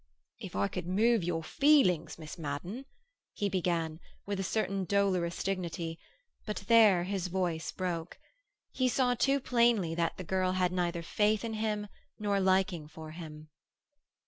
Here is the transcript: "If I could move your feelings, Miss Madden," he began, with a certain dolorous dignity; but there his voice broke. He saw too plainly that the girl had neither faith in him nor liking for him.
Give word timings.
"If 0.39 0.55
I 0.55 0.67
could 0.67 0.87
move 0.87 1.23
your 1.23 1.43
feelings, 1.43 2.17
Miss 2.17 2.35
Madden," 2.39 2.85
he 3.35 3.49
began, 3.49 3.99
with 4.25 4.39
a 4.39 4.43
certain 4.43 4.83
dolorous 4.83 5.43
dignity; 5.43 5.99
but 6.47 6.63
there 6.67 7.03
his 7.03 7.27
voice 7.27 7.71
broke. 7.71 8.17
He 8.71 8.89
saw 8.89 9.13
too 9.13 9.39
plainly 9.39 9.93
that 9.93 10.17
the 10.17 10.23
girl 10.23 10.53
had 10.53 10.71
neither 10.71 11.03
faith 11.03 11.45
in 11.45 11.53
him 11.53 11.87
nor 12.17 12.39
liking 12.39 12.87
for 12.87 13.11
him. 13.11 13.49